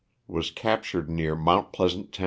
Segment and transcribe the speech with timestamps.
[0.27, 1.71] Was captured near Mt.
[1.73, 2.19] Pleasant, Tenn.